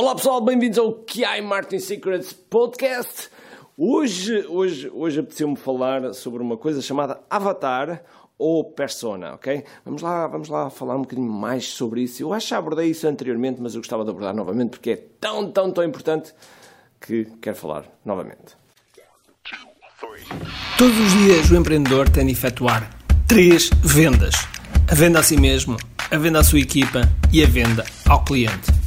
[0.00, 3.28] Olá pessoal, bem-vindos ao QI Martin Secrets Podcast.
[3.76, 8.02] Hoje, hoje, hoje apeteceu-me falar sobre uma coisa chamada Avatar
[8.38, 9.62] ou Persona, ok?
[9.84, 12.22] Vamos lá, vamos lá falar um bocadinho mais sobre isso.
[12.22, 15.52] Eu acho que abordei isso anteriormente, mas eu gostava de abordar novamente porque é tão,
[15.52, 16.32] tão, tão importante
[16.98, 18.56] que quero falar novamente.
[20.78, 22.88] Todos os dias o empreendedor tem de efetuar
[23.28, 24.34] três vendas:
[24.90, 25.76] a venda a si mesmo,
[26.10, 28.79] a venda à sua equipa e a venda ao cliente.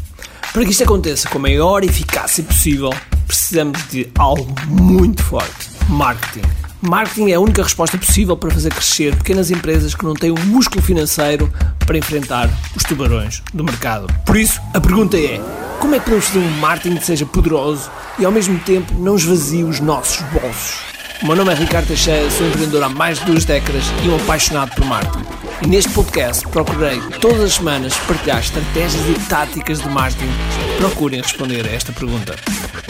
[0.53, 2.91] Para que isto aconteça com a maior eficácia possível,
[3.25, 6.47] precisamos de algo muito forte: marketing.
[6.79, 10.39] Marketing é a única resposta possível para fazer crescer pequenas empresas que não têm o
[10.41, 11.51] músculo financeiro
[11.87, 14.05] para enfrentar os tubarões do mercado.
[14.27, 15.41] Por isso, a pergunta é:
[15.79, 19.15] como é que podemos fazer um marketing que seja poderoso e ao mesmo tempo não
[19.15, 20.92] esvazie os nossos bolsos?
[21.21, 24.15] O meu nome é Ricardo Teixeira, sou empreendedor há mais de duas décadas e um
[24.15, 25.23] apaixonado por marketing.
[25.63, 30.31] E neste podcast procurei todas as semanas partilhar estratégias e táticas de marketing
[30.77, 32.35] procurem responder a esta pergunta.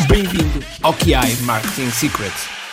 [0.08, 2.64] Bem-vindo ao QI Marketing Secrets.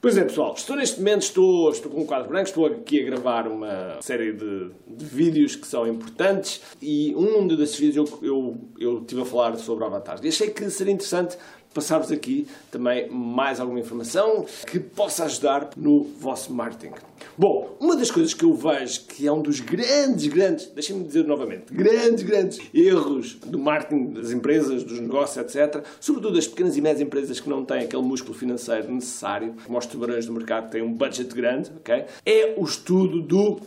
[0.00, 3.04] Pois é, pessoal, estou neste momento, estou, estou com um quadro branco, estou aqui a
[3.04, 8.58] gravar uma série de, de vídeos que são importantes e um desses vídeos eu, eu,
[8.78, 11.36] eu estive a falar sobre avatares e achei que seria interessante
[11.72, 16.94] passar-vos aqui também mais alguma informação que possa ajudar no vosso marketing.
[17.36, 21.24] Bom, uma das coisas que eu vejo que é um dos grandes, grandes, deixem-me dizer
[21.24, 26.80] novamente, grandes, grandes erros do marketing das empresas, dos negócios, etc., sobretudo das pequenas e
[26.80, 30.72] médias empresas que não têm aquele músculo financeiro necessário, como os tubarões do mercado que
[30.72, 32.04] têm um budget grande, ok?
[32.26, 33.60] É o estudo do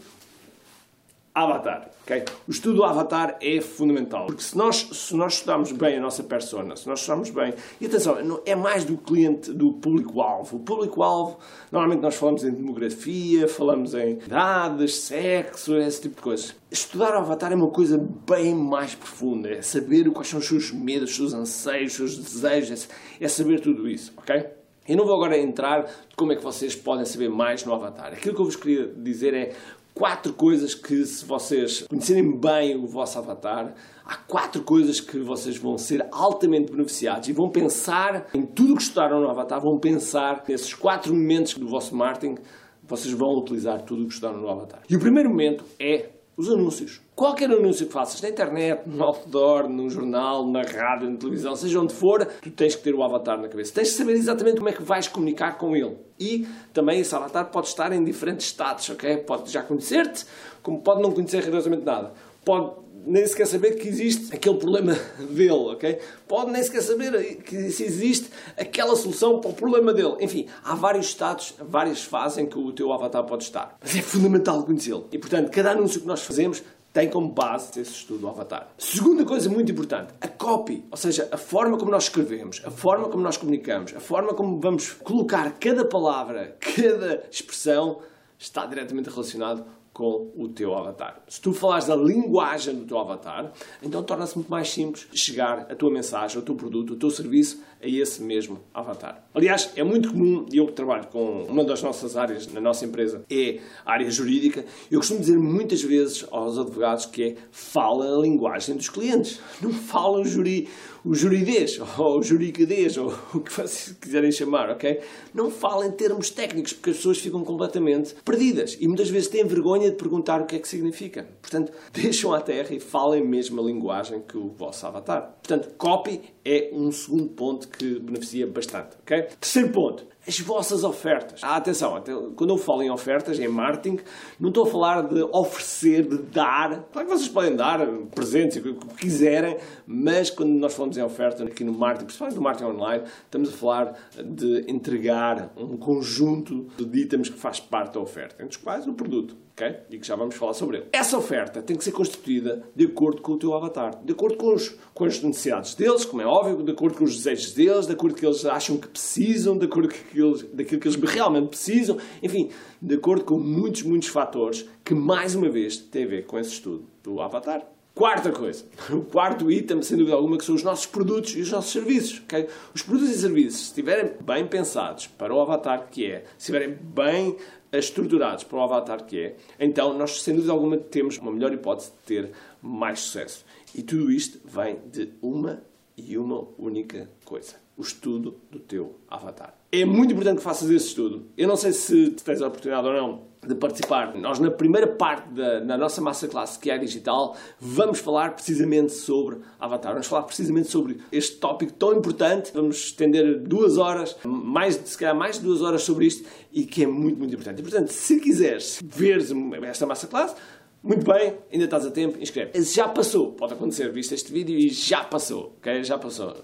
[1.33, 1.89] Avatar.
[2.03, 2.23] Okay?
[2.47, 6.21] O estudo do Avatar é fundamental, porque se nós, se nós estudarmos bem a nossa
[6.21, 10.57] persona, se nós estudarmos bem, e atenção, é mais do cliente, do público-alvo.
[10.57, 11.39] O público-alvo,
[11.71, 16.55] normalmente nós falamos em demografia, falamos em idades, sexo, esse tipo de coisas.
[16.69, 20.71] Estudar o Avatar é uma coisa bem mais profunda, é saber quais são os seus
[20.71, 24.45] medos, os seus anseios, os seus desejos, é saber tudo isso, ok?
[24.85, 28.11] Eu não vou agora entrar de como é que vocês podem saber mais no Avatar.
[28.11, 29.53] Aquilo que eu vos queria dizer é
[29.93, 33.73] quatro coisas que, se vocês conhecerem bem o vosso avatar,
[34.05, 38.81] há quatro coisas que vocês vão ser altamente beneficiados e vão pensar em tudo que
[38.81, 42.35] estudaram no avatar, vão pensar nesses quatro momentos do vosso marketing,
[42.83, 44.81] vocês vão utilizar tudo o que estudaram no avatar.
[44.89, 47.01] E o primeiro momento é os anúncios.
[47.15, 51.79] Qualquer anúncio que faças na internet, no outdoor, no jornal, na rádio, na televisão, seja
[51.79, 53.73] onde for, tu tens que ter o avatar na cabeça.
[53.73, 55.95] Tens que saber exatamente como é que vais comunicar com ele.
[56.19, 59.17] E também esse avatar pode estar em diferentes status, ok?
[59.17, 60.25] Pode já conhecer-te,
[60.63, 62.13] como pode não conhecer rigorosamente nada.
[62.43, 64.97] Pode nem sequer saber que existe aquele problema
[65.29, 65.99] dele, ok?
[66.27, 70.15] Pode nem sequer saber que se existe aquela solução para o problema dele.
[70.21, 73.77] Enfim, há vários estados, várias fases em que o teu avatar pode estar.
[73.81, 75.07] Mas é fundamental conhecê-lo.
[75.11, 78.71] E portanto, cada anúncio que nós fazemos tem como base esse estudo do avatar.
[78.77, 83.09] Segunda coisa muito importante, a copy, ou seja, a forma como nós escrevemos, a forma
[83.09, 87.99] como nós comunicamos, a forma como vamos colocar cada palavra, cada expressão
[88.37, 91.21] está diretamente relacionado com o teu avatar.
[91.27, 95.75] Se tu falares da linguagem do teu avatar, então torna-se muito mais simples chegar a
[95.75, 99.23] tua mensagem, o teu produto, o teu serviço a esse mesmo avatar.
[99.33, 102.85] Aliás, é muito comum, e eu que trabalho com uma das nossas áreas na nossa
[102.85, 108.17] empresa é a área jurídica, eu costumo dizer muitas vezes aos advogados que é fala
[108.17, 110.67] a linguagem dos clientes, não fala o juri
[111.05, 115.01] o juridez, ou o juricadez, ou o que vocês quiserem chamar, ok?
[115.33, 119.45] Não fala em termos técnicos, porque as pessoas ficam completamente perdidas e muitas vezes têm
[119.45, 121.27] vergonha de perguntar o que é que significa.
[121.41, 125.37] Portanto, deixam à terra e falem mesmo a linguagem que o vosso avatar.
[125.41, 128.97] Portanto, copy é um segundo ponto que beneficia bastante.
[129.03, 129.23] Okay?
[129.39, 131.41] Terceiro ponto, as vossas ofertas.
[131.43, 132.01] Ah, atenção,
[132.35, 133.99] quando eu falo em ofertas, em marketing,
[134.39, 136.87] não estou a falar de oferecer, de dar.
[136.91, 141.43] Claro que vocês podem dar presentes, o que quiserem, mas quando nós falamos em oferta
[141.43, 146.99] aqui no marketing, principalmente no marketing online, estamos a falar de entregar um conjunto de
[146.99, 149.35] itens que faz parte da oferta, entre os quais o produto.
[149.53, 149.75] Okay?
[149.91, 150.87] E que já vamos falar sobre ele.
[150.91, 154.51] Essa oferta tem que ser constituída de acordo com o teu avatar, de acordo com,
[154.51, 157.93] os, com as necessidades deles, como é óbvio, de acordo com os desejos deles, de
[157.93, 160.99] acordo com o que eles acham que precisam, de acordo com eles, daquilo que eles
[160.99, 162.49] realmente precisam, enfim,
[162.81, 166.51] de acordo com muitos, muitos fatores que, mais uma vez, têm a ver com esse
[166.51, 167.67] estudo do avatar.
[167.93, 171.51] Quarta coisa, o quarto item, sem dúvida alguma, que são os nossos produtos e os
[171.51, 172.23] nossos serviços.
[172.23, 172.47] Okay?
[172.73, 176.75] Os produtos e serviços, se estiverem bem pensados para o avatar que é, se estiverem
[176.81, 177.37] bem
[177.71, 181.91] estruturados para o avatar que é, então nós, sem dúvida alguma, temos uma melhor hipótese
[181.91, 182.31] de ter
[182.61, 183.45] mais sucesso.
[183.75, 185.61] E tudo isto vem de uma
[185.97, 189.55] e uma única coisa: o estudo do teu avatar.
[189.71, 191.25] É muito importante que faças esse estudo.
[191.37, 194.15] Eu não sei se tens a oportunidade ou não de participar.
[194.15, 199.37] Nós, na primeira parte da na nossa masterclass, que é digital, vamos falar precisamente sobre
[199.59, 199.91] avatar.
[199.91, 202.51] Vamos falar precisamente sobre este tópico tão importante.
[202.53, 206.83] Vamos estender duas horas, mais, se calhar mais de duas horas sobre isto e que
[206.83, 207.59] é muito, muito importante.
[207.59, 209.21] E, portanto, se quiseres ver
[209.63, 210.35] esta masterclass,
[210.83, 212.61] muito bem, ainda estás a tempo, inscreve.
[212.61, 215.81] Já passou, pode acontecer, viste este vídeo e já passou, ok?
[215.81, 216.35] Já passou.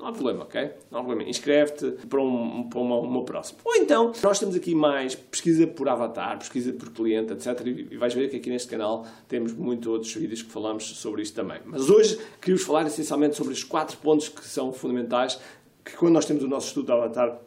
[0.00, 0.70] Não há problema, ok?
[0.90, 1.28] Não há problema.
[1.28, 3.58] Inscreve-te para, um, para uma, próxima.
[3.64, 7.66] Ou então, nós temos aqui mais pesquisa por avatar, pesquisa por cliente, etc.
[7.66, 11.34] E vais ver que aqui neste canal temos muitos outros vídeos que falamos sobre isto
[11.34, 11.60] também.
[11.66, 15.38] Mas hoje queríamos falar essencialmente sobre os quatro pontos que são fundamentais,
[15.84, 17.38] que quando nós temos o nosso estudo de avatar,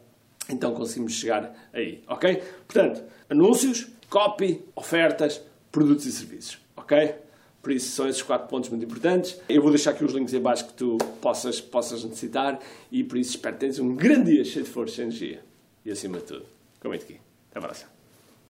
[0.48, 2.40] então conseguimos chegar aí, ok?
[2.68, 5.42] Portanto, anúncios, copy, ofertas,
[5.74, 7.16] produtos e serviços, ok?
[7.60, 9.40] Por isso, são esses quatro pontos muito importantes.
[9.48, 12.60] Eu vou deixar aqui os links em baixo que tu possas, possas necessitar
[12.92, 15.42] e por isso espero que tenhas um grande dia cheio de força e energia.
[15.84, 16.46] E acima de tudo,
[16.78, 17.20] comente aqui.
[17.50, 17.93] Até a próxima.